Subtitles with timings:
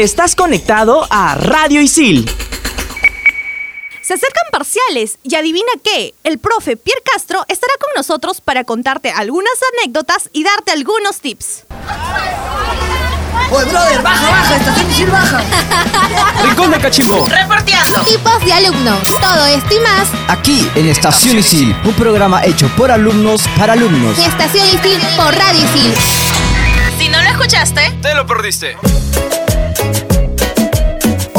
[0.00, 2.24] Estás conectado a Radio Isil.
[4.00, 9.10] Se acercan parciales y adivina qué, el profe Pierre Castro estará con nosotros para contarte
[9.10, 11.64] algunas anécdotas y darte algunos tips.
[13.50, 15.42] Oye, brother, baja, baja, estación Isil baja.
[16.44, 17.26] Rincón de Cachimbo.
[17.26, 18.00] Reporteando.
[18.00, 19.00] Tipos de alumnos.
[19.20, 24.18] Todo esto y más Aquí en Estación Isil, un programa hecho por alumnos para alumnos.
[24.18, 25.94] Estación Isil por Radio Isil.
[26.96, 28.78] Si no lo escuchaste, Te lo perdiste.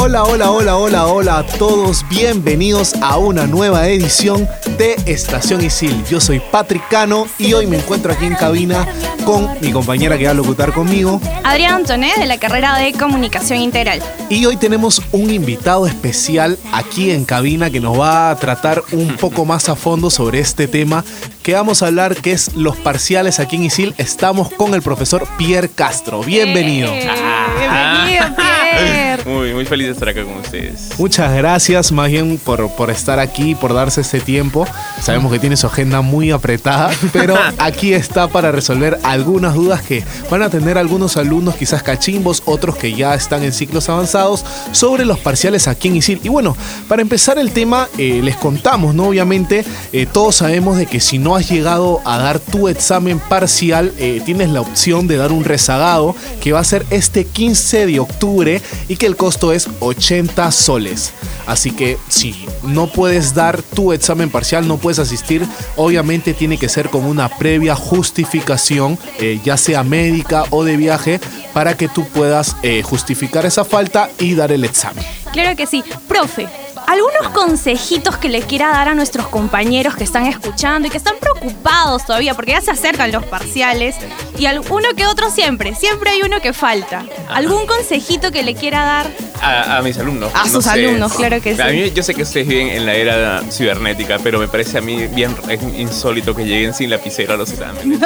[0.04, 2.04] Hola, hola, hola, hola, hola a todos.
[2.08, 6.04] Bienvenidos a una nueva edición de Estación Isil.
[6.10, 8.84] Yo soy Patrick Cano y hoy me encuentro aquí en cabina
[9.24, 11.20] con mi compañera que va a locutar conmigo.
[11.44, 14.02] Adrián Antoné de la carrera de Comunicación Integral.
[14.28, 19.16] Y hoy tenemos un invitado especial aquí en cabina que nos va a tratar un
[19.16, 21.04] poco más a fondo sobre este tema
[21.44, 23.94] que vamos a hablar, que es los parciales aquí en Isil.
[23.98, 26.24] Estamos con el profesor Pierre Castro.
[26.24, 26.92] Bienvenido.
[26.92, 27.08] Eh,
[27.56, 28.51] bienvenido, Pierre.
[29.24, 30.90] Muy, muy feliz de estar acá con ustedes.
[30.98, 34.66] Muchas gracias más bien por, por estar aquí, por darse este tiempo.
[35.00, 40.04] Sabemos que tiene su agenda muy apretada, pero aquí está para resolver algunas dudas que
[40.30, 45.04] van a tener algunos alumnos, quizás cachimbos, otros que ya están en ciclos avanzados, sobre
[45.04, 46.20] los parciales aquí en ISIL.
[46.24, 46.56] Y bueno,
[46.88, 49.08] para empezar el tema, eh, les contamos, ¿no?
[49.08, 53.92] Obviamente, eh, todos sabemos de que si no has llegado a dar tu examen parcial,
[53.98, 58.00] eh, tienes la opción de dar un rezagado que va a ser este 15 de
[58.00, 61.12] octubre y que el costo es 80 soles.
[61.46, 66.68] Así que si no puedes dar tu examen parcial, no puedes asistir, obviamente tiene que
[66.68, 71.20] ser con una previa justificación, eh, ya sea médica o de viaje,
[71.52, 75.04] para que tú puedas eh, justificar esa falta y dar el examen.
[75.32, 75.82] Claro que sí.
[76.06, 76.46] Profe,
[76.86, 81.14] algunos consejitos que le quiera dar a nuestros compañeros que están escuchando y que están
[81.20, 83.96] preocupados todavía porque ya se acercan los parciales
[84.38, 87.04] y uno que otro siempre, siempre hay uno que falta.
[87.30, 89.10] ¿Algún consejito que le quiera dar?
[89.40, 90.30] A, a mis alumnos.
[90.34, 91.74] A sus alumnos, claro que A sí.
[91.76, 95.06] mí, yo sé que ustedes viven en la era cibernética, pero me parece a mí
[95.08, 95.34] bien
[95.76, 97.98] insólito que lleguen sin lapicero a los exámenes.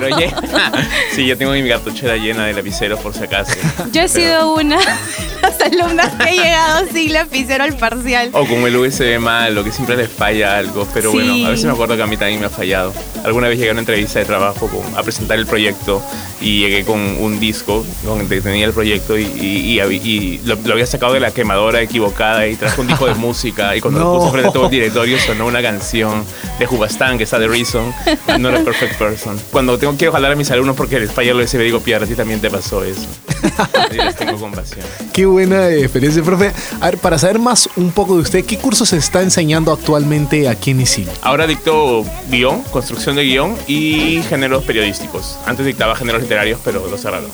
[0.00, 0.34] Pero oye,
[1.14, 3.52] sí, yo tengo mi cartuchera llena de lapiceros por si acaso.
[3.92, 4.78] Yo he Pero- sido una
[5.42, 8.30] las alumnas que he llegado sin lapicero al parcial.
[8.32, 10.86] O con el USB malo, que siempre les falla algo.
[10.94, 11.16] Pero Sí.
[11.18, 12.92] bueno, a veces me acuerdo que a mí también me ha fallado.
[13.24, 16.02] Alguna vez llegué a una entrevista de trabajo con- a presentar el proyecto
[16.40, 20.72] y llegué con un disco donde tenía el proyecto y, y- y- y lo, lo
[20.72, 24.12] había sacado de la quemadora equivocada y trajo un disco de música y cuando No.
[24.14, 26.24] lo puse frente a todo el directorio sonó una canción
[26.58, 27.92] de Jubastán que está de Reason,
[28.38, 29.38] no era Perfect Person.
[29.50, 32.08] Cuando tengo, quiero jalar a mis alumnos porque les falla el USB digo, Pierre, a
[32.08, 33.06] ti también te pasó eso.
[33.92, 34.84] Y les tengo compasión.
[35.12, 36.52] Qué buena experiencia, profe.
[36.80, 40.48] A ver, para saber más un poco de usted, ¿qué cursos se está enseñando actualmente
[40.48, 41.08] aquí en ISIL?
[41.22, 45.38] Ahora dicto guion, construcción de guion y géneros periodísticos.
[45.46, 47.30] Antes dictaba géneros literarios, pero lo cerraron.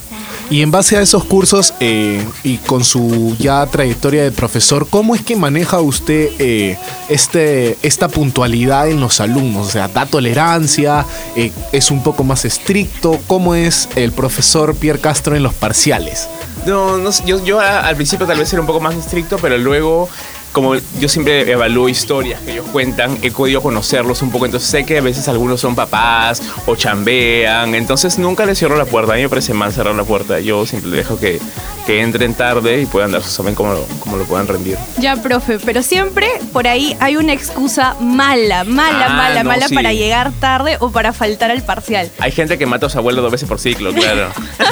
[0.51, 5.15] Y en base a esos cursos eh, y con su ya trayectoria de profesor, ¿cómo
[5.15, 6.79] es que maneja usted eh,
[7.09, 9.69] este, esta puntualidad en los alumnos?
[9.69, 11.07] O sea, ¿da tolerancia?
[11.35, 13.19] Eh, ¿Es un poco más estricto?
[13.27, 16.29] ¿Cómo es el profesor Pierre Castro en los parciales?
[16.67, 20.09] No, no yo, yo al principio tal vez era un poco más estricto, pero luego,
[20.55, 24.87] como yo siempre evalúo historias que ellos cuentan, he podido conocerlos un poco, entonces sé
[24.87, 29.17] que a veces algunos son papás o chambean, entonces nunca les cierro la puerta, a
[29.17, 31.41] mí me parece mal cerrar la puerta, yo siempre les dejo que,
[31.87, 34.79] que entren tarde y puedan dar su examen como lo, como lo puedan rendir.
[34.99, 39.67] Ya, profe, pero siempre por ahí hay una excusa mala, mala, Ah, mala, no, mala
[39.69, 39.75] sí.
[39.75, 42.11] para llegar tarde o para faltar al parcial.
[42.21, 44.29] Hay gente que mata a su abuelo dos veces por ciclo, claro.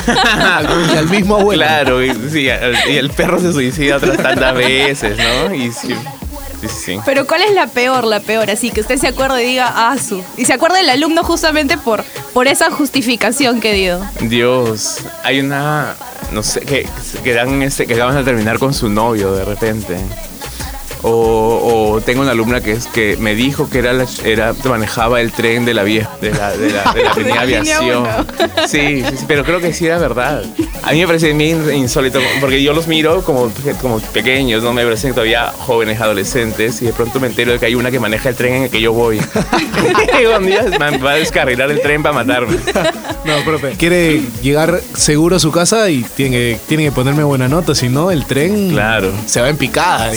[0.94, 1.64] y al mismo abuelo.
[1.64, 2.46] Claro, y, sí,
[2.88, 5.54] y el perro se suicida otras tantas veces, ¿no?
[5.54, 5.94] Y sí, sí,
[6.60, 6.98] sí, sí.
[7.04, 8.50] Pero ¿cuál es la peor, la peor?
[8.50, 10.22] Así que usted se acuerde y diga, ah, su.
[10.36, 14.00] Y se acuerde del alumno justamente por, por esa justificación que dio.
[14.20, 15.94] Dios, hay una,
[16.32, 16.88] no sé, que,
[17.22, 19.96] que, dan ese, que acaban de terminar con su novio de repente.
[21.04, 25.20] O, o tengo una alumna que es que me dijo que era, la- era manejaba
[25.20, 28.04] el tren de la vía de la, de la, de la De la aviación.
[28.68, 30.44] Sí, sí, sí, pero creo que sí era verdad.
[30.84, 33.50] A mí me parece bien insólito porque yo los miro como,
[33.80, 37.66] como pequeños, no me parecen todavía jóvenes, adolescentes y de pronto me entero de que
[37.66, 39.18] hay una que maneja el tren en el que yo voy.
[40.22, 40.64] y un día
[41.04, 42.56] va a descarrilar el tren para matarme.
[43.24, 43.72] No, profe.
[43.72, 48.10] Quiere llegar seguro a su casa y tiene, tiene que ponerme buena nota, si no,
[48.10, 49.10] el tren Claro.
[49.26, 50.12] se va en picada.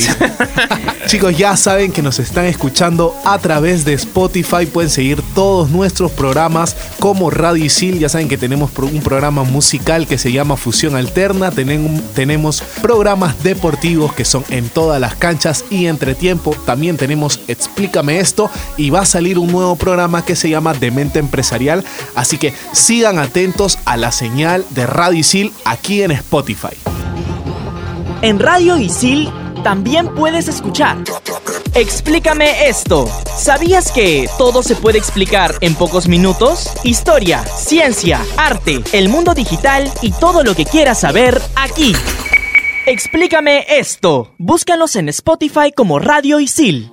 [1.08, 4.66] Chicos, ya saben que nos están escuchando a través de Spotify.
[4.66, 8.00] Pueden seguir todos nuestros programas como Radio Isil.
[8.00, 11.52] Ya saben que tenemos un programa musical que se llama Fusión Alterna.
[11.52, 16.56] Tenemos programas deportivos que son en todas las canchas y entre tiempo.
[16.66, 21.20] También tenemos Explícame esto y va a salir un nuevo programa que se llama Demente
[21.20, 21.84] Empresarial.
[22.16, 26.76] Así que sigan atentos a la señal de Radio Isil aquí en Spotify.
[28.22, 29.32] En Radio Isil
[29.66, 30.98] también puedes escuchar.
[31.74, 33.10] Explícame esto.
[33.36, 36.70] ¿Sabías que todo se puede explicar en pocos minutos?
[36.84, 41.96] Historia, ciencia, arte, el mundo digital y todo lo que quieras saber aquí.
[42.86, 44.36] Explícame esto.
[44.38, 46.92] Búscanos en Spotify como Radio Isil.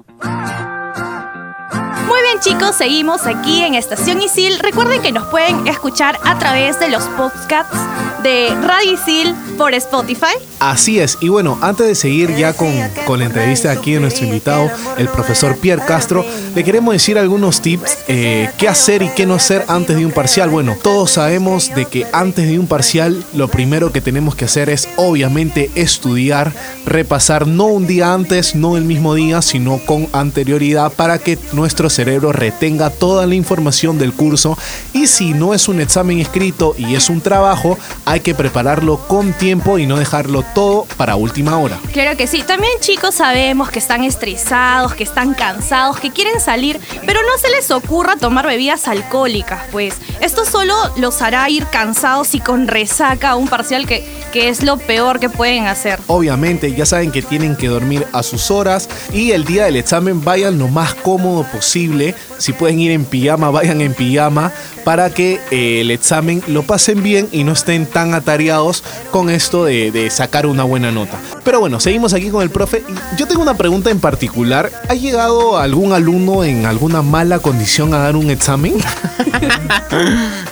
[2.09, 4.59] Muy bien chicos, seguimos aquí en Estación Isil.
[4.59, 7.77] Recuerden que nos pueden escuchar a través de los podcasts
[8.23, 10.35] de Radio Isil por Spotify.
[10.61, 12.73] Así es, y bueno, antes de seguir ya con,
[13.05, 16.25] con la entrevista aquí de nuestro invitado, el profesor Pierre Castro,
[16.55, 20.13] le queremos decir algunos tips, eh, qué hacer y qué no hacer antes de un
[20.13, 20.51] parcial.
[20.51, 24.71] Bueno, todos sabemos de que antes de un parcial lo primero que tenemos que hacer
[24.71, 26.53] es obviamente estudiar,
[26.87, 31.91] repasar no un día antes, no el mismo día, sino con anterioridad para que nuestro
[31.91, 34.57] cerebro retenga toda la información del curso
[34.93, 37.79] y si no es un examen escrito y es un trabajo,
[38.12, 41.81] hay que prepararlo con tiempo y no dejarlo todo para última hora.
[41.94, 42.43] Claro que sí.
[42.47, 47.49] También chicos sabemos que están estresados, que están cansados, que quieren salir, pero no se
[47.49, 53.31] les ocurra tomar bebidas alcohólicas, pues esto solo los hará ir cansados y con resaca
[53.31, 55.99] a un parcial que, que es lo peor que pueden hacer.
[56.06, 60.23] Obviamente, ya saben que tienen que dormir a sus horas y el día del examen
[60.23, 62.14] vayan lo más cómodo posible.
[62.37, 64.53] Si pueden ir en pijama, vayan en pijama
[64.85, 69.64] para que eh, el examen lo pasen bien y no estén tan atareados con esto
[69.64, 71.16] de, de sacar una buena nota.
[71.44, 72.82] Pero bueno, seguimos aquí con el profe.
[73.16, 74.70] Yo tengo una pregunta en particular.
[74.88, 78.75] ¿Ha llegado algún alumno en alguna mala condición a dar un examen?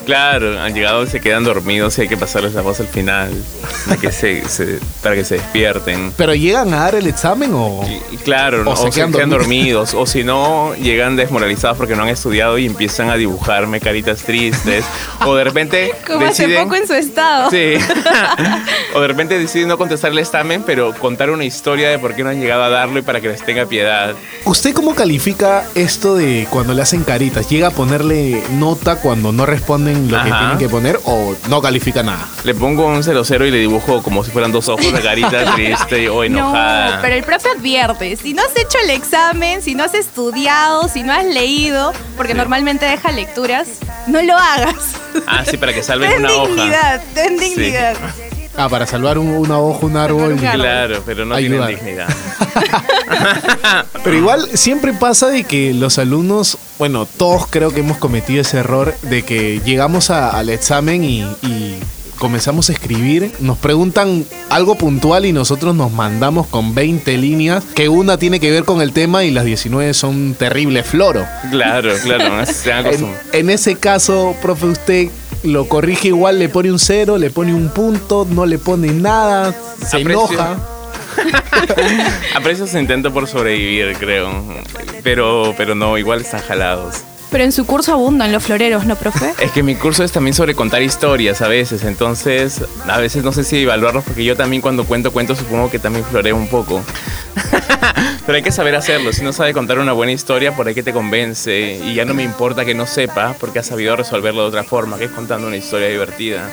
[0.05, 3.31] Claro, han llegado y se quedan dormidos y hay que pasarles la voz al final
[3.87, 6.13] para que se, se- para que se despierten.
[6.17, 7.83] ¿Pero llegan a dar el examen o...?
[8.11, 9.93] Y claro, O o, se quedan quedan, dormidos.
[9.93, 14.19] dormidos, o si no, llegan desmoralizados porque no han estudiado y empiezan a dibujarme caritas
[14.23, 14.85] tristes,
[15.25, 16.65] o de repente Como hace deciden...
[16.65, 17.40] poco en su estado.
[17.49, 17.75] Sí.
[18.95, 22.25] o de repente deciden no contestar el examen, pero contar una historia de por qué
[22.25, 24.15] no han llegado a darlo y para que les tenga piedad.
[24.45, 27.49] ¿Usted cómo califica esto de cuando le hacen caritas?
[27.49, 32.03] ¿Llega a ponerle nota cuando no responden lo que tienen que poner o no califica
[32.03, 32.27] nada?
[32.45, 36.09] Le pongo un 00 y le dibujo como si fueran dos ojos de carita triste
[36.09, 36.97] o enojada.
[36.97, 40.89] No, pero el profe advierte, si no has hecho el examen, si no has estudiado,
[40.89, 43.69] si no has leído, porque normalmente deja lecturas,
[44.07, 44.95] no lo hagas.
[45.27, 46.49] Ah, sí, para que salven ten una hoja.
[46.55, 47.55] dignidad, ten Sí.
[47.55, 47.95] dignidad.
[48.57, 50.33] Ah, para salvar un- una hoja, un árbol.
[50.33, 50.61] un árbol.
[50.61, 51.69] Claro, pero no Ayudar.
[51.69, 52.09] tienen dignidad.
[54.05, 58.59] Pero igual siempre pasa de que los alumnos, bueno, todos creo que hemos cometido ese
[58.59, 61.79] error de que llegamos a- al examen y, y
[62.21, 67.89] comenzamos a escribir, nos preguntan algo puntual y nosotros nos mandamos con 20 líneas, que
[67.89, 71.25] una tiene que ver con el tema y las 19 son terrible floro.
[71.51, 75.09] Claro, claro, se En, en ese caso, profe, usted
[75.45, 79.55] lo corrige igual, le pone un cero, le pone un punto, no le pone nada,
[79.79, 80.29] se Aprecio.
[80.31, 80.59] enoja.
[82.35, 84.31] Aprecio su intento por sobrevivir, creo.
[85.03, 86.97] Pero, pero no, igual están jalados.
[87.31, 89.33] Pero en su curso abundan los floreros, ¿no, profe?
[89.41, 93.33] Es que mi curso es también sobre contar historias a veces, entonces a veces no
[93.33, 96.83] sé si evaluarlos porque yo también cuando cuento cuentos supongo que también floreo un poco.
[98.27, 100.83] Pero hay que saber hacerlo, si no sabe contar una buena historia por ahí que
[100.83, 104.49] te convence y ya no me importa que no sepa porque has sabido resolverlo de
[104.49, 106.49] otra forma, que es contando una historia divertida.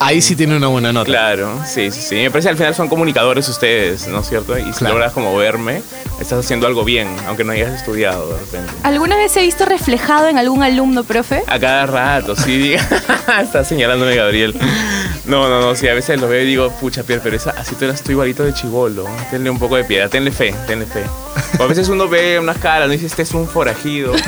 [0.00, 1.06] Ahí sí tiene una buena nota.
[1.06, 2.14] Claro, sí, sí, sí.
[2.16, 4.58] Me parece que al final son comunicadores ustedes, ¿no es cierto?
[4.58, 4.94] Y si Claro.
[4.94, 5.82] logras como verme,
[6.20, 8.72] estás haciendo algo bien, aunque no hayas estudiado de repente.
[8.82, 11.42] ¿Alguna vez se ha visto reflejado en algún alumno, profe?
[11.46, 12.74] A cada rato, sí.
[13.42, 14.54] Está señalándome Gabriel.
[15.26, 17.74] No, no, no, sí, a veces lo veo y digo, pucha, Pierre, pero esa, así
[17.76, 19.06] tú eras tú igualito de chivolo.
[19.30, 21.02] Tenle un poco de piedad, tenle fe, tenle fe.
[21.58, 24.12] O a veces uno ve unas caras, no dice, este es un forajido.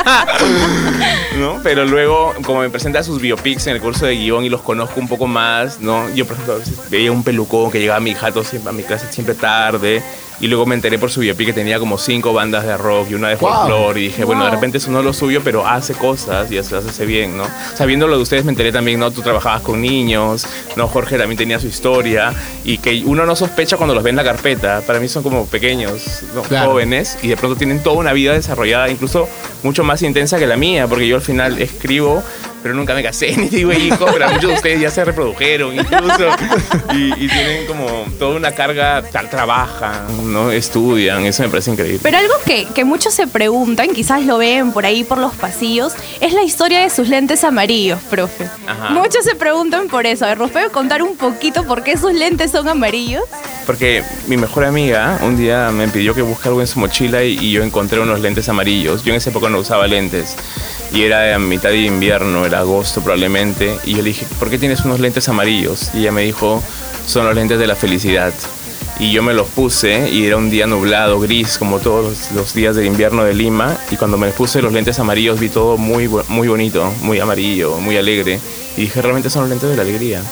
[1.38, 1.58] ¿No?
[1.62, 5.00] Pero luego, como me presenta sus biopics en el curso de guion y los conozco
[5.00, 6.12] un poco más, ¿no?
[6.14, 9.06] Yo, por ejemplo, veía un pelucón que llegaba a mi jato siempre, a mi clase
[9.10, 10.02] siempre tarde.
[10.40, 13.14] Y luego me enteré por su biopic que tenía como cinco bandas de rock y
[13.14, 13.50] una de Wow.
[13.50, 14.00] folclore.
[14.00, 14.54] Y dije, bueno, de Wow.
[14.56, 17.44] repente eso no es lo suyo, pero hace cosas y hace, hace bien, ¿no?
[17.74, 19.10] Sabiendo lo de ustedes me enteré también, ¿no?
[19.10, 20.88] Tú trabajabas con niños, ¿no?
[20.88, 22.32] Jorge también tenía su historia
[22.64, 24.80] y que uno no sospecha cuando los ve en la carpeta.
[24.86, 26.42] Para mí son como pequeños, ¿no?
[26.42, 26.70] Claro.
[26.70, 29.28] jóvenes y de pronto tienen toda una vida desarrollada, incluso
[29.62, 32.22] mucho más intensa que la mía, porque yo al final escribo
[32.62, 36.28] pero nunca me casé ni tuve hijos, pero muchos de ustedes ya se reprodujeron incluso
[36.92, 40.50] y, y tienen como toda una carga, tal, trabajan, ¿no?
[40.52, 42.00] estudian, eso me parece increíble.
[42.02, 45.92] Pero algo que, que muchos se preguntan, quizás lo ven por ahí por los pasillos,
[46.20, 48.48] es la historia de sus lentes amarillos, profe.
[48.66, 48.90] Ajá.
[48.90, 50.24] Muchos se preguntan por eso.
[50.24, 53.24] A ver, ¿nos puede contar un poquito por qué sus lentes son amarillos?
[53.66, 57.38] Porque mi mejor amiga un día me pidió que busque algo en su mochila y,
[57.38, 59.04] y yo encontré unos lentes amarillos.
[59.04, 60.36] Yo en esa época no usaba lentes.
[60.92, 64.58] y era a mitad de invierno, era agosto probablemente, y yo le dije, ¿por qué
[64.58, 65.90] tienes unos lentes amarillos?
[65.94, 66.62] Y ella me dijo,
[67.06, 68.32] son los lentes de la felicidad.
[69.00, 72.76] Y yo me los puse y era un día nublado, gris, como todos los, días
[72.76, 73.78] del invierno de Lima.
[73.90, 77.96] Y cuando me puse los lentes amarillos vi todo muy, muy bonito, muy amarillo, muy
[77.96, 78.38] alegre.
[78.76, 80.22] Y dije, realmente son los lentes de la alegría.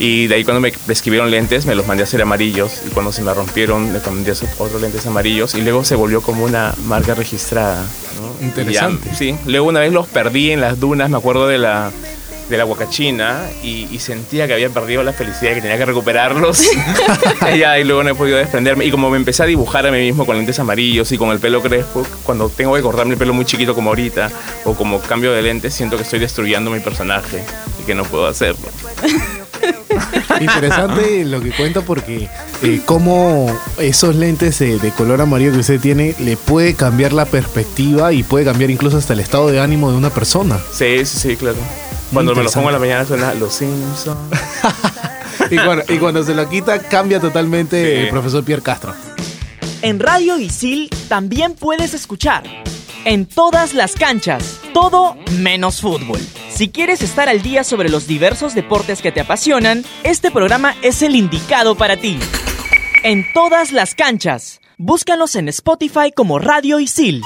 [0.00, 2.82] Y de ahí cuando me prescribieron lentes, me los mandé a hacer amarillos.
[2.84, 5.54] Y cuando se me rompieron, me mandé a hacer otros lentes amarillos.
[5.54, 7.86] Y luego se volvió como una marca registrada.
[8.20, 8.44] ¿no?
[8.44, 9.08] Interesante.
[9.08, 9.36] Ya, sí.
[9.46, 11.92] Luego una vez los perdí en las dunas, me acuerdo de la
[12.50, 15.86] de la Huacachina y, y sentía que había perdido la felicidad y que tenía que
[15.86, 16.62] recuperarlos.
[17.54, 18.84] y, luego no he podido desprenderme.
[18.84, 21.38] Y como me empecé a dibujar a mí mismo con lentes amarillos y con el
[21.38, 24.30] pelo crespo, cuando tengo que cortarme el pelo muy chiquito como ahorita
[24.64, 27.42] o como cambio de lentes, siento que estoy destruyendo mi personaje
[27.80, 28.68] y que no puedo hacerlo.
[30.40, 32.28] Interesante lo que cuenta porque
[32.62, 37.26] eh, cómo esos lentes de, de color amarillo que usted tiene le puede cambiar la
[37.26, 40.58] perspectiva y puede cambiar incluso hasta el estado de ánimo de una persona.
[40.72, 41.58] Sí, sí, sí, claro.
[42.12, 44.18] Cuando me los pongo en la mañana suena Los Simpsons.
[45.50, 48.02] Y cuando, y cuando se lo quita cambia totalmente Sí.
[48.02, 48.94] el profesor Pierre Castro.
[49.82, 52.44] En Radio Isil también puedes escuchar.
[53.06, 56.20] En todas las canchas, todo menos fútbol.
[56.54, 61.00] Si quieres estar al día sobre los diversos deportes que te apasionan, este programa es
[61.02, 62.18] el indicado para ti.
[63.02, 67.22] En todas las canchas, búscanos en Spotify como Radio Isil.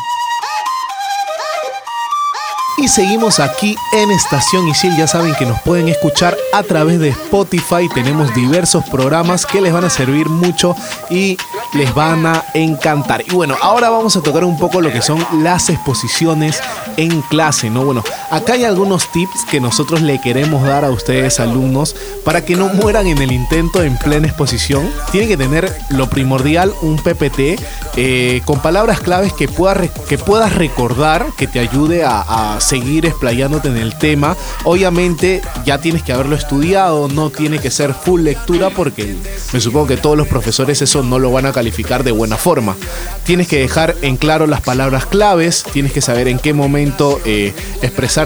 [2.77, 4.97] Y seguimos aquí en Estación Isil.
[4.97, 7.89] Ya saben que nos pueden escuchar a través de Spotify.
[7.95, 10.75] Tenemos diversos programas que les van a servir mucho
[11.09, 11.39] y
[11.73, 13.23] les van a encantar.
[13.27, 16.61] Y bueno, ahora vamos a tocar un poco lo que son las exposiciones
[16.97, 17.85] en clase, ¿no?
[17.85, 18.03] Bueno,
[18.35, 22.69] acá hay algunos tips que nosotros le queremos dar a ustedes, alumnos, para que no
[22.69, 24.91] mueran en el intento en plena exposición.
[25.13, 27.61] Tienen que tener lo primordial, un PPT
[27.97, 33.69] eh, con palabras claves que, pueda que puedas recordar, que te ayude a, seguir explayándote
[33.69, 34.37] en el tema.
[34.65, 39.17] Obviamente ya tienes que haberlo estudiado, no tiene que ser full lectura porque
[39.53, 42.77] me supongo que todos los profesores eso no lo van a calificar de buena forma.
[43.25, 47.53] Tienes que dejar en claro las palabras claves, tienes que saber en qué momento eh,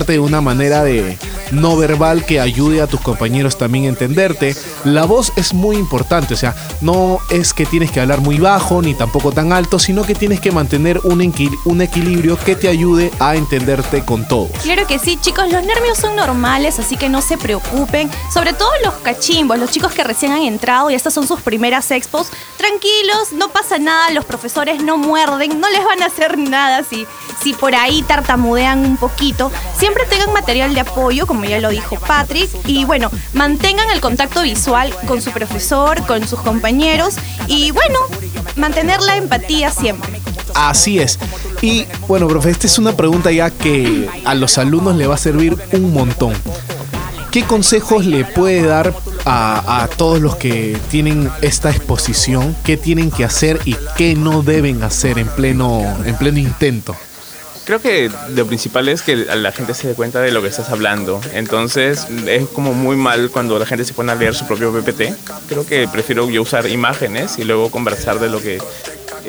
[0.06, 1.18] de una manera de
[1.50, 4.54] no verbal que ayude a tus compañeros también a entenderte.
[4.84, 8.82] La voz es muy importante, o sea, no es que tienes que hablar muy bajo
[8.82, 13.10] ni tampoco tan alto, sino que tienes que mantener un, equil- equilibrio que te ayude
[13.18, 14.50] a entenderte con todos.
[14.62, 18.10] Claro que sí, chicos, los nervios son normales, así que no se preocupen.
[18.32, 21.90] Sobre todo los cachimbos, los chicos que recién han entrado y estas son sus primeras
[21.90, 22.28] expos.
[22.58, 27.06] Tranquilos, no pasa nada, los profesores no muerden, no les van a hacer nada si,
[27.42, 29.50] si por ahí tartamudean un poquito.
[29.88, 34.42] Siempre tengan material de apoyo, como ya lo dijo Patrick, y bueno, mantengan el contacto
[34.42, 37.14] visual con su profesor, con sus compañeros
[37.46, 37.98] y bueno,
[38.56, 40.20] mantener la empatía siempre.
[40.54, 41.18] Así es.
[41.62, 45.18] Y bueno, profe, esta es una pregunta ya que a los alumnos le va a
[45.18, 46.34] servir un montón.
[47.30, 48.92] ¿Qué consejos le puede dar
[49.24, 52.54] a, a todos los que tienen esta exposición?
[52.62, 56.94] ¿Qué tienen que hacer y qué no deben hacer en pleno, en pleno intento?
[57.68, 60.70] Creo que lo principal es que la gente se dé cuenta de lo que estás
[60.70, 61.20] hablando.
[61.34, 65.12] Entonces es como muy mal cuando la gente se pone a leer su propio PPT.
[65.50, 68.58] Creo que prefiero yo usar imágenes y luego conversar de lo que...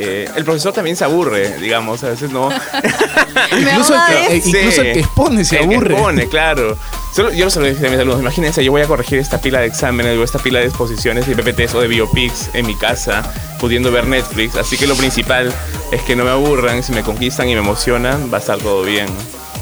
[0.01, 2.49] eh, el profesor también se aburre, digamos, a veces no.
[3.59, 5.93] Incluso el, que, eh, incluso el que expone se El que aburre.
[5.93, 6.77] expone, claro.
[7.13, 9.59] Solo- yo se lo dije a mis alumnos, imagínense, yo voy a corregir esta pila
[9.59, 13.23] de exámenes o esta pila de exposiciones de PPTs o de biopics en mi casa,
[13.59, 14.55] pudiendo ver Netflix.
[14.55, 15.51] Así que lo principal
[15.91, 18.83] es que no me aburran, si me conquistan y me emocionan, va a estar todo
[18.83, 19.07] bien.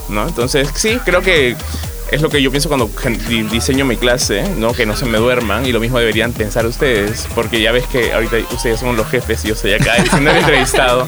[0.10, 0.28] ¿no?
[0.28, 1.56] Entonces, sí, creo que
[2.12, 2.90] es lo que yo pienso cuando
[3.52, 4.74] diseño mi clase, ¿no?
[4.74, 8.14] Que no se me duerman y lo mismo deberían pensar ustedes, porque ya ves que
[8.14, 11.08] ahorita ustedes son los jefes y yo estoy acá siendo el entrevistado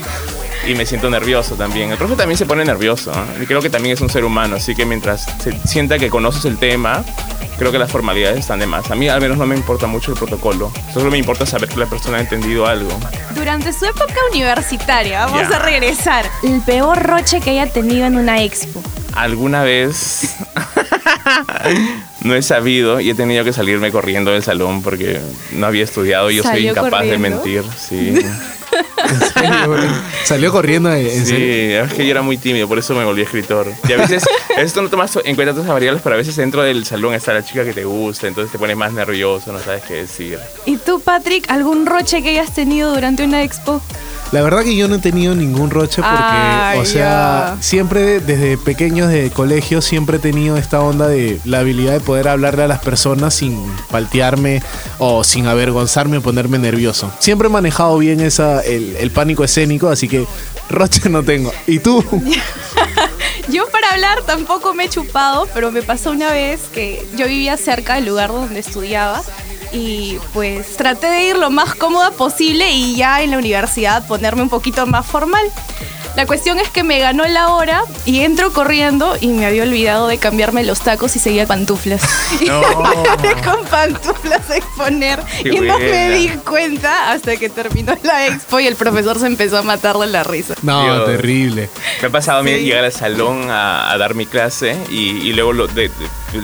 [0.67, 1.91] y me siento nervioso también.
[1.91, 3.43] El profe también se pone nervioso ¿no?
[3.43, 6.45] y creo que también es un ser humano, así que mientras se sienta que conoces
[6.45, 7.03] el tema,
[7.57, 8.91] creo que las formalidades están de más.
[8.91, 11.77] A mí al menos no me importa mucho el protocolo, solo me importa saber que
[11.77, 12.91] la persona ha entendido algo.
[13.35, 16.25] Durante su época universitaria, vamos a regresar.
[16.43, 18.81] El peor roche que haya tenido en una expo.
[19.15, 20.35] Alguna vez
[22.21, 25.19] no he sabido y he tenido que salirme corriendo del salón porque
[25.53, 27.63] no había estudiado y yo soy ¿Salió incapaz de mentir.
[27.77, 28.19] Sí.
[29.09, 29.83] ¿En serio, bro?
[30.23, 31.83] Salió corriendo en Sí, serio.
[31.83, 33.67] es que yo era muy tímido, por eso me volví escritor.
[33.87, 34.23] Y a veces,
[34.57, 37.33] esto no tomas en cuenta todas esas variables, pero a veces dentro del salón está
[37.33, 40.39] la chica que te gusta, entonces te pones más nervioso, no sabes qué decir.
[40.65, 43.81] ¿Y tú, Patrick, algún roche que hayas tenido durante una expo?
[44.31, 48.59] La verdad que yo no he tenido ningún roche porque, Ay, o sea, siempre desde
[48.59, 52.67] pequeño, desde colegio, siempre he tenido esta onda de la habilidad de poder hablarle a
[52.67, 54.61] las personas sin paltearme
[54.99, 57.11] o sin avergonzarme o ponerme nervioso.
[57.17, 60.25] Siempre he manejado bien esa, el, el pánico escénico, así que
[60.69, 61.51] roche no tengo.
[61.67, 62.03] ¿Y tú?
[63.49, 67.57] Yo para hablar tampoco me he chupado, pero me pasó una vez que yo vivía
[67.57, 69.23] cerca del lugar donde estudiaba
[69.71, 74.43] y pues traté de ir lo más cómoda posible y ya en la universidad ponerme
[74.43, 75.43] un poquito más formal.
[76.19, 80.09] La cuestión es que me ganó la hora y entro corriendo y me había olvidado
[80.09, 82.01] de cambiarme los tacos y seguía pantuflas.
[82.45, 82.61] No.
[82.61, 87.95] Y me con pantuflas a exponer Qué y no me di cuenta hasta que terminó
[88.03, 90.55] la expo y el profesor se empezó a matar de la risa.
[90.61, 91.05] No, Dios.
[91.05, 91.69] terrible.
[92.01, 92.65] Me ha pasado a mí Sí.
[92.65, 95.93] llegar al salón a, a dar mi clase y, y luego lo- de- de-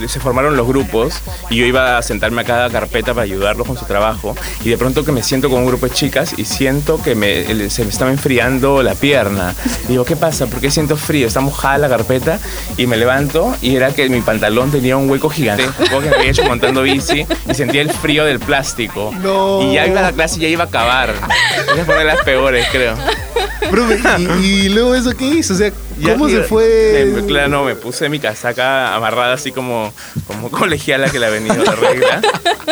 [0.08, 3.78] se formaron los grupos y yo iba a sentarme a cada carpeta para ayudarlos con
[3.78, 7.02] su trabajo y de pronto que me siento con un grupo de chicas y siento
[7.02, 9.54] que me, se me estaba enfriando la pierna.
[9.88, 10.48] Digo, ¿qué pasa?
[10.48, 11.28] ¿Por qué siento frío?
[11.28, 12.40] Está mojada la carpeta
[12.78, 16.16] y me levanto y era que mi pantalón tenía un hueco gigante, supongo que me
[16.16, 19.14] había hecho montando bici y sentía el frío del plástico.
[19.22, 19.62] No.
[19.62, 21.14] Y ya iba a la clase y ya iba a acabar.
[21.74, 22.96] Esa fue una de las peores, creo.
[24.42, 25.54] ¿y, y luego eso qué hizo?
[25.54, 25.72] O sea,
[26.04, 27.12] ¿cómo se fue?
[27.14, 29.94] me- claro, no, me puse mi casaca amarrada así como,
[30.28, 32.22] como colegiala que le ha venido la regla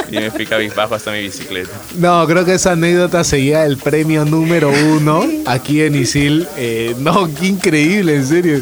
[0.10, 1.72] y me fui cabizbajo hasta mi bicicleta.
[1.98, 6.48] No, creo que esa anécdota seguía el premio número uno aquí en Isil.
[6.58, 8.62] Eh, no, qué increíble, en serio.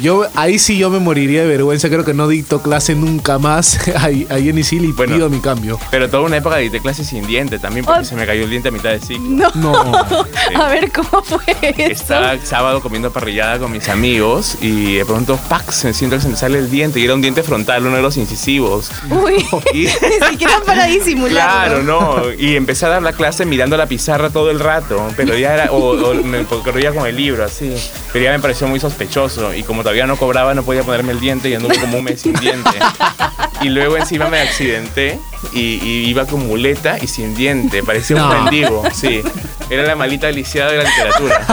[0.00, 1.88] Yo ahí sí yo me moriría de vergüenza.
[1.88, 5.14] Creo que no dicto clase nunca más ahí, ahí en Isil y Bueno.
[5.14, 5.78] pido mi cambio.
[5.90, 8.04] Pero toda una época dicté clases sin diente también porque Oh.
[8.04, 9.20] se me cayó el diente a mitad de ciclo.
[9.26, 9.50] No.
[9.54, 9.92] No.
[10.54, 11.92] A ver cómo fue eso.
[11.92, 15.70] Estaba el sábado comiendo parrillada con mis amigos y de pronto, ¡pac!
[15.70, 18.02] Se siento que se me sale el diente y era un diente frontal, uno de
[18.02, 18.90] los incisivos.
[19.10, 19.86] Uy, Y-
[20.20, 21.68] ni siquiera para disimular.
[21.68, 22.32] Claro, no.
[22.38, 25.08] Y empecé a dar la clase mirando la pizarra todo el rato.
[25.16, 25.72] Pero ya era.
[25.72, 27.74] O, o me corría con el libro, así.
[28.12, 29.54] Pero ya me pareció muy sospechoso.
[29.54, 32.20] Y como todavía no cobraba, no podía ponerme el diente y anduve como un mes
[32.20, 32.70] sin diente.
[33.62, 35.18] Y luego encima me accidenté
[35.54, 37.82] y, y iba con muleta y sin diente.
[37.82, 38.42] Parecía un No.
[38.42, 39.22] mendigo, sí.
[39.70, 41.46] Era la malita lisiada de la literatura.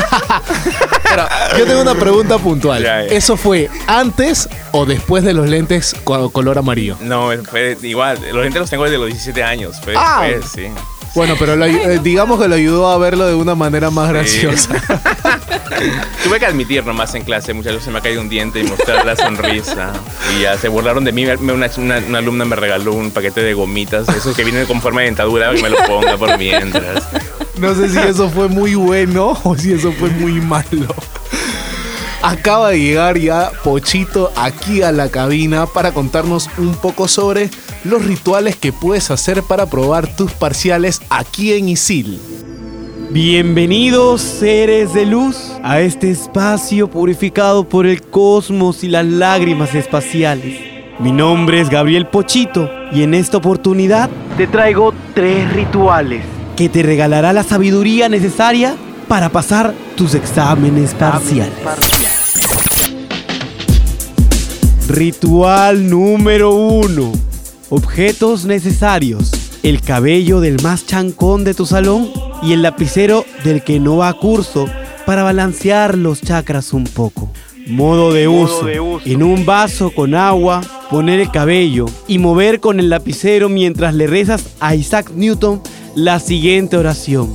[1.16, 2.82] Pero yo tengo una pregunta puntual.
[2.84, 3.14] Ya, ya.
[3.14, 6.98] ¿Eso fue antes o después de los lentes co- color amarillo?
[7.02, 8.20] No, fue igual.
[8.32, 9.80] Los lentes los tengo desde los 17 años.
[9.84, 10.24] Fue Ah.
[10.28, 10.68] después, sí.
[11.16, 14.74] Bueno, pero lo- eh, digamos que lo ayudó a verlo de una manera más graciosa.
[16.24, 18.64] Tuve que admitir nomás en clase, muchas veces se me ha caído un diente y
[18.64, 19.92] mostrar la sonrisa.
[20.36, 21.26] Y ya se burlaron de mí.
[21.26, 24.82] Me- Una, una- una alumna me regaló un paquete de gomitas, esos que vienen con
[24.82, 27.04] forma de dentadura, que me lo ponga por mientras.
[27.60, 30.88] No sé si eso fue muy bueno o si eso fue muy malo.
[32.24, 37.50] Acaba de llegar ya Pochito aquí a la cabina para contarnos un poco sobre
[37.84, 42.20] los rituales que puedes hacer para probar tus parciales aquí en Isil.
[43.12, 50.60] Bienvenidos seres de luz a este espacio purificado por el cosmos y las lágrimas espaciales.
[51.00, 56.84] Mi nombre es Gabriel Pochito y en esta oportunidad te traigo tres rituales que te
[56.84, 58.76] regalará la sabiduría necesaria
[59.08, 61.54] para pasar tus exámenes parciales.
[64.88, 67.12] Ritual número uno.
[67.70, 69.32] Objetos necesarios.
[69.64, 72.12] El cabello del más chancón de tu salón
[72.42, 74.68] y el lapicero del que no va a curso
[75.06, 77.32] para balancear los chakras un poco.
[77.68, 78.68] Modo de uso.
[79.06, 84.06] En un vaso con agua, poner el cabello y mover con el lapicero mientras le
[84.06, 85.62] rezas a Isaac Newton
[85.96, 87.30] la siguiente oración.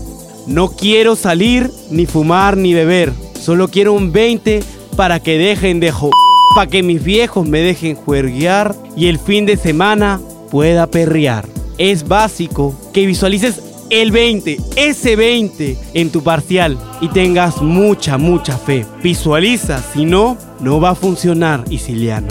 [0.47, 3.13] No quiero salir, ni fumar, ni beber.
[3.41, 4.63] Solo quiero un 20
[4.97, 6.11] para que dejen de jo...
[6.55, 11.47] Para que mis viejos me dejen juerguear y el fin de semana pueda perrear.
[11.77, 18.57] Es básico que visualices el 20, ese 20 en tu parcial y tengas mucha, mucha
[18.57, 18.87] fe.
[19.03, 22.29] Visualiza, si no, no va a funcionar, Isiliano.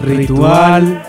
[0.00, 1.02] Ritual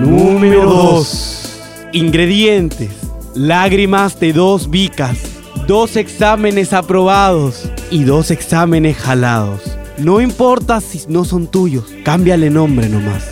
[0.00, 1.60] número 2.
[1.92, 3.03] Ingredientes.
[3.34, 5.18] Lágrimas de dos vicas,
[5.66, 9.60] dos exámenes aprobados y dos exámenes jalados.
[9.98, 13.28] No importa si no son tuyos, cámbiale nombre nomás.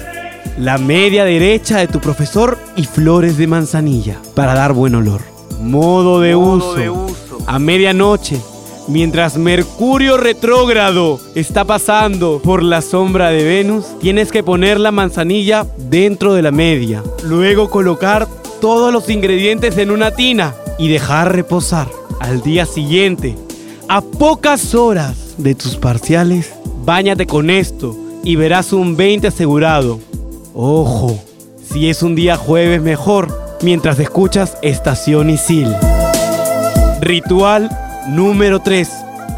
[0.58, 5.20] La media derecha de tu profesor y flores de manzanilla para dar buen olor.
[5.60, 7.06] Modo de, uso.
[7.46, 8.40] A medianoche,
[8.88, 15.64] mientras Mercurio retrógrado está pasando por la sombra de Venus, tienes que poner la manzanilla
[15.78, 17.04] dentro de la media.
[17.22, 18.26] Luego colocar
[18.62, 21.88] todos los ingredientes en una tina y dejar reposar.
[22.20, 23.34] Al día siguiente,
[23.88, 26.52] a pocas horas de tus parciales,
[26.84, 29.98] báñate con esto y verás un 20 asegurado.
[30.54, 31.18] Ojo,
[31.60, 35.74] si es un día jueves mejor, mientras escuchas Estación Isil.
[37.00, 37.68] Ritual
[38.10, 38.88] número 3.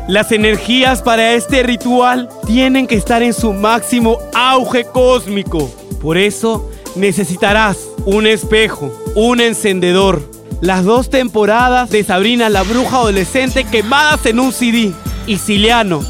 [0.06, 5.70] Las energías para este ritual tienen que estar en su máximo auge cósmico.
[6.02, 10.22] Por eso necesitarás un espejo, un encendedor,
[10.60, 14.92] las dos temporadas de Sabrina la bruja adolescente quemadas en un CD.
[15.26, 16.02] Y Ciliano,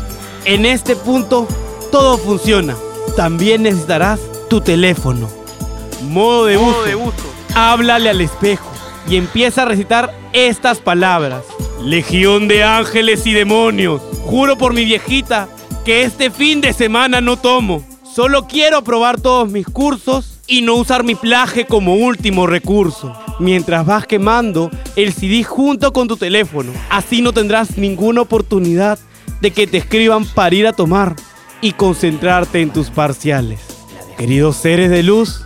[0.45, 1.49] en este punto
[1.91, 2.77] todo funciona.
[3.17, 5.29] También necesitarás tu teléfono.
[6.03, 7.13] Modo de uso.
[7.55, 8.67] Háblale al espejo
[9.09, 11.43] y empieza a recitar estas palabras.
[11.83, 14.03] Legión de ángeles y demonios.
[14.25, 15.49] Juro por mi viejita
[15.85, 17.85] que este fin de semana no tomo.
[18.05, 23.17] Solo quiero aprobar todos mis cursos y no usar mi plaje como último recurso.
[23.39, 26.73] Mientras vas quemando el CD junto con tu teléfono.
[26.91, 28.99] Así no tendrás ninguna oportunidad
[29.41, 31.17] de que te escriban para ir a tomar
[31.61, 33.61] y concentrarte en tus parciales.
[34.19, 35.43] Queridos seres de luz,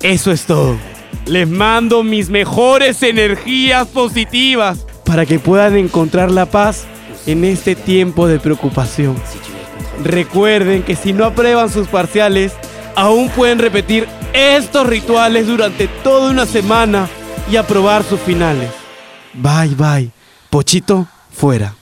[0.00, 0.76] eso es todo.
[1.26, 6.84] Les mando mis mejores energías positivas para que puedan encontrar la paz
[7.26, 9.16] en este tiempo de preocupación.
[10.02, 12.52] Recuerden que si no aprueban sus parciales,
[12.94, 17.08] aún pueden repetir estos rituales durante toda una semana
[17.50, 18.70] y aprobar sus finales.
[19.34, 20.10] Bye bye.
[20.50, 21.74] Pochito, fuera.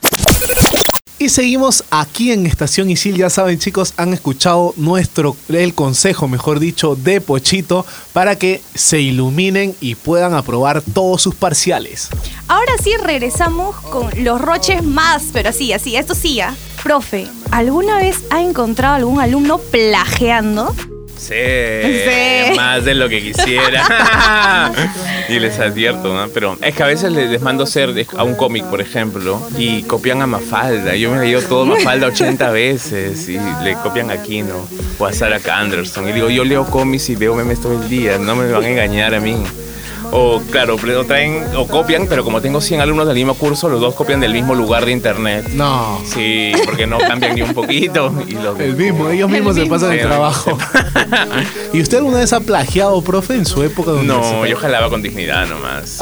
[1.21, 3.15] Y seguimos aquí en Estación Isil.
[3.15, 9.03] Ya saben, chicos, han escuchado nuestro, el consejo, mejor dicho, de Pochito para que se
[9.03, 12.09] iluminen y puedan aprobar todos sus parciales.
[12.49, 16.57] Ahora sí regresamos con los roches más, pero así, así, esto sí ya.
[16.83, 20.75] Profe, ¿alguna vez ha encontrado algún alumno plagiando?
[21.21, 22.57] Sí, Sí.
[22.57, 24.73] más de lo que quisiera.
[25.29, 26.29] y les advierto, ¿no?
[26.33, 30.23] Pero es que a veces les, mando hacer a un cómic, por ejemplo, y copian
[30.23, 30.97] a Mafalda.
[30.97, 34.67] Yo me he leído todo Mafalda 80 veces y le copian a Kino
[34.99, 36.09] o a Sarah Anderson.
[36.09, 38.69] Y digo, yo leo cómics y veo memes todo el día, no me van a
[38.69, 39.37] engañar a mí.
[40.13, 43.81] O claro, pero traen o copian, pero como tengo 100 alumnos del mismo curso, los
[43.81, 45.49] dos copian del mismo lugar de internet.
[45.55, 46.01] No.
[46.05, 48.13] Sí, porque no cambian ni un poquito.
[48.27, 50.59] Y los El mismo, ellos mismos se pasan el trabajo.
[51.73, 53.93] ¿Y usted alguna vez ha plagiado, profe, en su época?
[53.93, 55.99] de No, yo jalaba con dignidad nomás.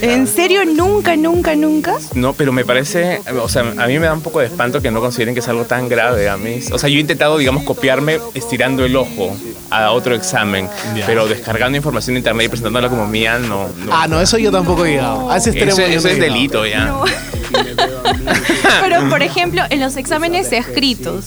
[0.00, 1.96] ¿En serio nunca, nunca, nunca?
[2.14, 4.90] No, pero me parece, o sea, a mí me da un poco de espanto que
[4.90, 6.60] no consideren que es algo tan grave a mí.
[6.72, 9.36] O sea, yo he intentado, digamos, copiarme estirando el ojo
[9.70, 11.06] a otro examen, Ya.
[11.06, 13.68] pero descargando información de internet y presentándola como mía, no.
[13.84, 13.92] no.
[13.92, 15.30] Ah, no, eso yo tampoco he llegado.
[15.30, 16.20] A ese extremo yo no he es llegado.
[16.20, 16.94] delito ya.
[18.80, 21.26] Pero, por ejemplo, en los exámenes escritos,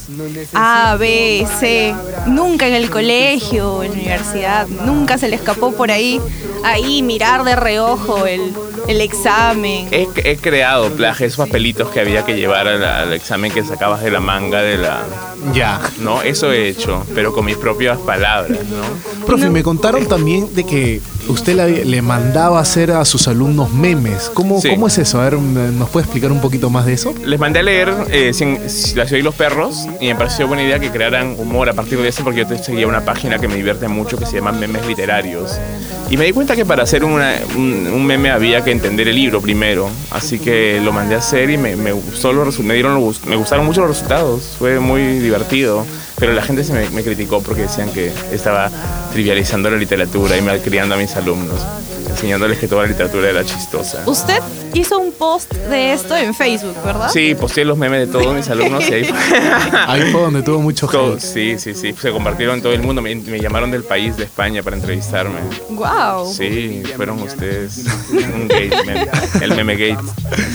[0.54, 1.94] A, B, C,
[2.28, 6.20] nunca en el colegio, en la universidad, nunca se le escapó por ahí,
[6.64, 8.54] ahí mirar de reojo el,
[8.88, 9.88] el examen.
[9.92, 14.02] He, he creado plagio, esos papelitos que había que llevar al, al examen que sacabas
[14.02, 15.04] de la manga de la...
[15.54, 15.80] Ya.
[16.00, 19.26] No, eso he hecho, pero con mis propias palabras, ¿no?
[19.26, 24.30] Profe, me contaron también de que usted le, le mandaba hacer a sus alumnos memes.
[24.34, 24.70] ¿Cómo, Sí.
[24.70, 25.20] ¿Cómo es eso?
[25.22, 27.14] A ver, ¿nos puede explicar un poquito más de eso?
[27.26, 28.32] Les mandé a leer eh,
[28.96, 32.00] La ciudad y los perros y me pareció buena idea que crearan humor a partir
[32.02, 34.86] de eso porque yo seguía una página que me divierte mucho que se llama Memes
[34.88, 35.52] Literarios.
[36.10, 39.16] Y me di cuenta que para hacer una- un, un meme había que entender el
[39.16, 39.90] libro primero.
[40.12, 42.32] Así que lo mandé a hacer y me, me gustó
[42.64, 44.56] me, dieron me gustaron mucho los resultados.
[44.60, 45.86] Fue muy divertido.
[46.18, 48.70] Pero la gente se me, criticó porque decían que estaba
[49.12, 51.60] trivializando la literatura y malcriando a mis alumnos,
[52.10, 54.04] enseñándoles que toda la literatura era chistosa.
[54.06, 54.40] Usted
[54.76, 57.10] hizo un post de esto en Facebook, ¿verdad?
[57.12, 59.16] Sí, posteé los memes de todos mis alumnos y ahí fue.
[59.88, 61.20] Ahí fue donde tuvo mucho hate.
[61.20, 61.94] sí, sí, sí.
[62.00, 63.02] Se compartieron en todo el mundo.
[63.02, 65.40] Me, me llamaron del país de España para entrevistarme.
[65.70, 66.32] Wow.
[66.32, 69.08] Sí, fueron ustedes un gate, meme,
[69.42, 70.04] el meme gate.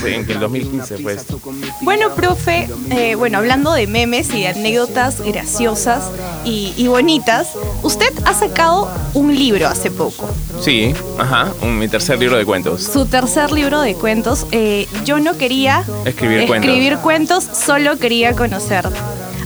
[0.02, 1.40] Sí, en el 2015 fue esto.
[1.83, 6.04] Bueno, profe, eh, bueno, hablando de memes y de anécdotas graciosas
[6.44, 7.48] y, y bonitas,
[7.83, 10.28] usted ha sacado un libro hace poco.
[10.61, 12.83] Sí, ajá, un- mi tercer libro de cuentos.
[12.83, 14.10] Su tercer libro de cuentos.
[14.53, 16.68] Eh, yo no quería Escribir cuentos.
[16.70, 18.85] escribir cuentos, solo quería conocer.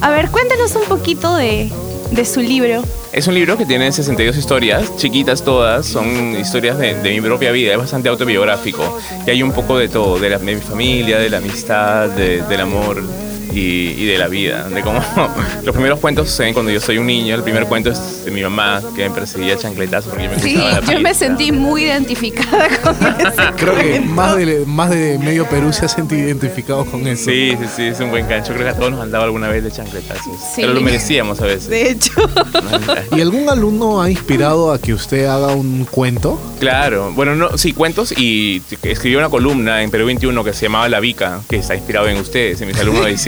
[0.00, 1.70] A ver, cuéntanos un poquito de,
[2.11, 2.83] de su libro.
[3.12, 7.53] Es un libro que tiene 62 historias, chiquitas todas, son historias de, de mi propia
[7.53, 8.98] vida, es bastante autobiográfico.
[9.27, 12.42] Y hay un poco de todo, de, la- de mi familia, de la amistad, de-
[12.42, 13.03] del amor
[13.52, 14.68] y, y de la vida.
[14.68, 15.00] De cómo
[15.64, 17.35] los primeros cuentos suceden cuando yo soy un niño.
[17.35, 20.80] El primer cuento es de mi mamá, que me perseguía chancletazo porque me Sí, gustaba
[20.80, 25.46] la yo me sentí muy identificada con ese Creo que más de, más de medio
[25.48, 27.24] Perú se ha sentido identificado con eso.
[27.30, 28.52] Sí, sí, sí, es un buen gancho.
[28.52, 30.37] Creo que a todos nos han dado alguna vez de chancletazos.
[30.54, 30.62] Sí.
[30.62, 31.68] Pero lo merecíamos a veces.
[31.68, 32.12] De hecho.
[33.16, 36.40] ¿Y algún alumno ha inspirado a que usted haga un cuento?
[36.61, 40.88] Claro, bueno, no, sí, cuentos y escribí una columna en Perú 21 que se llamaba
[40.88, 43.12] La Vica, que está inspirado en ustedes, en mis alumnos de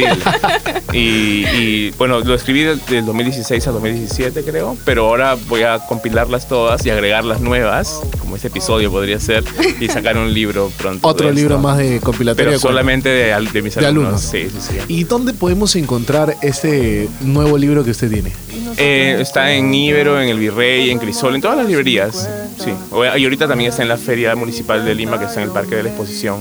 [0.92, 5.78] Y, y, bueno, lo escribí del, del 2016 al 2017 creo, pero ahora voy a
[5.80, 9.44] compilarlas todas y agregarlas nuevas, como este episodio podría ser,
[9.80, 11.06] y sacar un libro pronto.
[11.06, 12.50] Otro libro más de compilatorio.
[12.50, 14.32] Pero solamente de, de mis De alumnos.
[14.32, 14.52] alumnos.
[14.54, 14.84] Sí, sí, sí.
[14.88, 18.32] ¿Y dónde podemos encontrar este nuevo libro que usted tiene?
[18.78, 22.28] Eh, está en Ibero, en El Virrey, en Crisol, en todas las librerías.
[22.62, 22.70] Sí.
[23.18, 25.76] Y ahorita también está en la Feria Municipal de Lima, que está en el Parque
[25.76, 26.38] de la Exposición.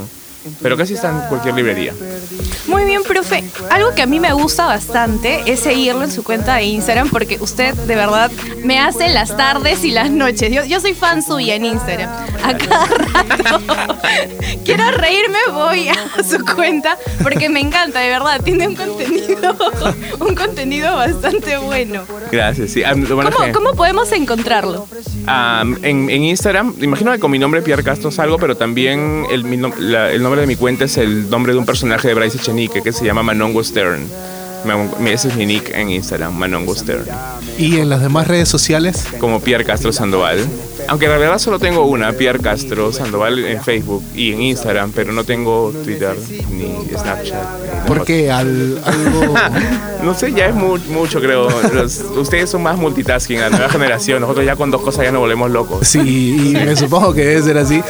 [0.62, 1.94] Pero casi está en cualquier librería.
[2.68, 3.44] Muy bien, profe.
[3.70, 7.38] Algo que a mí me gusta bastante es seguirlo en su cuenta de Instagram porque
[7.40, 8.32] usted de verdad
[8.64, 10.52] me hace las tardes y las noches.
[10.52, 12.10] Yo, yo soy fan suya en Instagram.
[12.44, 13.60] A cada rato
[14.66, 18.42] quiero reírme, voy a su cuenta porque me encanta, de verdad.
[18.44, 19.56] Tiene un contenido,
[20.20, 22.02] un contenido bastante bueno.
[22.32, 22.84] Gracias, sí.
[22.84, 24.88] Ah, lo bueno es ¿Cómo, que, cómo podemos encontrarlo?
[25.28, 29.58] en, en Instagram, imagino que con mi nombre Pierre Castro salgo, pero también el, mi
[29.58, 32.38] nom- la- el nombre de mi cuenta es el nombre de un personaje de Bryce
[32.38, 34.08] Echenique que se llama Manongo Stern.
[35.06, 37.06] Ese es mi nick en Instagram, Manongo Stern.
[37.58, 40.40] Y en las demás redes sociales, Como Pierre Castro Sandoval.
[40.88, 45.12] Aunque en realidad solo tengo una, Pierre Castro Sandoval en Facebook y en Instagram, pero
[45.14, 46.16] no tengo Twitter
[46.52, 47.86] ni Snapchat.
[47.88, 49.34] porque al algo
[50.04, 51.48] No sé, ya es mu- mucho, creo.
[51.74, 54.22] Los- ustedes son más multitasking, la nueva generación.
[54.22, 55.88] Nosotros ya con dos cosas ya nos volvemos locos.
[55.88, 57.82] Sí, y me supongo que debe ser así.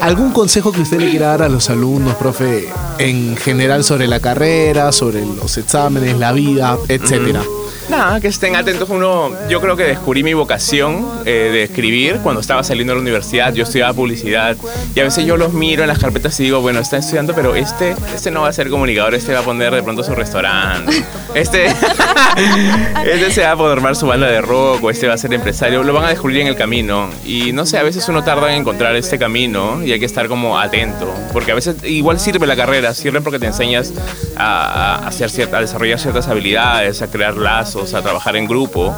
[0.00, 4.20] ¿Algún consejo que usted le quiera dar a los alumnos, profe, en general sobre la
[4.20, 7.42] carrera, sobre los exámenes, la vida, etcétera?
[7.88, 8.88] Nada, que estén atentos.
[8.88, 13.02] Uno, yo creo que descubrí mi vocación eh, de escribir cuando estaba saliendo de la
[13.02, 13.52] universidad.
[13.52, 14.56] Yo estudiaba publicidad
[14.94, 17.54] y a veces yo los miro en las carpetas y digo, bueno, está estudiando, pero
[17.54, 21.04] este, este no va a ser comunicador, este va a poner de pronto su restaurante.
[21.34, 21.66] Este,
[23.04, 25.82] este se va a formar su banda de rock o este va a ser empresario.
[25.82, 27.08] Lo van a descubrir en el camino.
[27.24, 30.26] Y no sé, a veces uno tarda en encontrar este camino y hay que estar
[30.28, 31.12] como atento.
[31.32, 33.92] Porque a veces igual sirve la carrera, sirve porque te enseñas
[34.36, 38.94] a, a hacer cierta- a desarrollar ciertas habilidades, a crear lazos, a trabajar en grupo.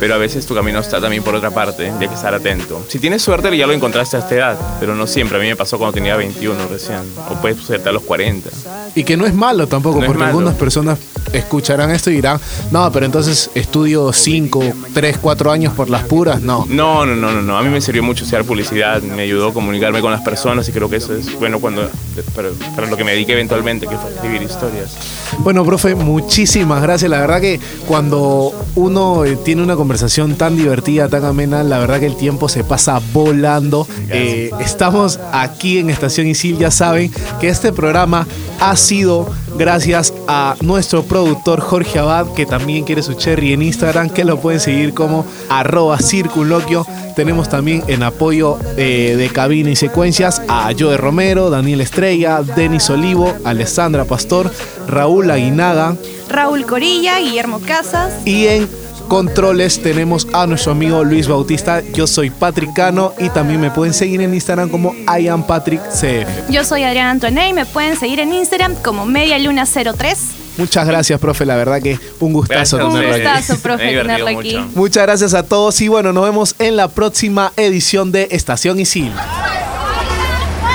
[0.00, 2.84] Pero a veces tu camino está también por otra parte y hay que estar atento.
[2.88, 5.38] Si tienes suerte ya lo encontraste a esta edad, pero no siempre.
[5.38, 7.00] A mí me pasó cuando tenía 21 recién.
[7.30, 8.50] O puedes suerte a los 40.
[8.94, 10.30] Y que no es malo tampoco, No porque malo.
[10.38, 10.98] algunas personas
[11.32, 14.62] escucharán esto y dirán, no, pero entonces estudio 5,
[14.92, 16.40] 3, 4 años por las puras.
[16.40, 16.66] No.
[16.68, 17.58] No, no, no, no, no.
[17.58, 20.72] A mí me sirvió mucho estudiar publicidad, me ayudó a comunicarme con las personas y
[20.72, 21.88] creo que eso es bueno cuando
[22.34, 24.96] para, para lo que me dediqué eventualmente, que fue escribir historias.
[25.38, 27.10] Bueno, profe, muchísimas gracias.
[27.10, 32.00] La verdad que cuando uno eh, tiene una conversación tan divertida, tan amena, la verdad
[32.00, 33.86] que el tiempo se pasa volando.
[34.08, 38.26] Eh, estamos aquí en Estación Isil, ya saben que este programa
[38.60, 44.10] ha sido gracias a nuestro productor Jorge Abad, que también quiere su cherry en Instagram,
[44.10, 46.86] que lo pueden seguir como arroba circunloquio.
[47.14, 52.90] Tenemos también en apoyo eh, de cabina y secuencias a Joe Romero, Daniel Estrella, Denis
[52.90, 54.50] Olivo, Alessandra Pastor,
[54.86, 55.96] Raúl Aguinaga
[56.28, 58.12] Raúl Corilla, Guillermo Casas.
[58.24, 58.68] y en
[59.08, 61.82] controles tenemos a nuestro amigo Luis Bautista.
[61.92, 66.50] Yo soy Patrick Cano y también me pueden seguir en Instagram como IamPatrickCF.
[66.50, 70.16] Yo soy Adriana Antoné y me pueden seguir en Instagram como MediaLuna03.
[70.58, 71.44] Muchas gracias, profe.
[71.44, 73.38] La verdad que un gustazo Gracias Un tenerlo aquí.
[73.38, 74.56] gustazo, profe, tenerlo aquí.
[74.56, 74.70] mucho.
[74.74, 79.12] Muchas gracias a todos y bueno, nos vemos en la próxima edición de Estación Isil.